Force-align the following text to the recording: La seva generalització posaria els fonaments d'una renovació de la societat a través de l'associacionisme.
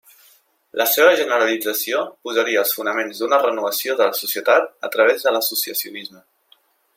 La 0.81 0.85
seva 0.93 1.11
generalització 1.19 1.99
posaria 2.27 2.63
els 2.63 2.73
fonaments 2.77 3.21
d'una 3.21 3.41
renovació 3.43 3.99
de 4.01 4.09
la 4.09 4.17
societat 4.23 4.75
a 4.89 4.91
través 4.97 5.29
de 5.29 5.35
l'associacionisme. 5.37 6.25